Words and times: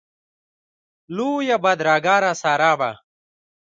لویه 1.15 1.57
بدرګه 1.63 2.15
راسره 2.23 2.71
وه. 2.79 2.91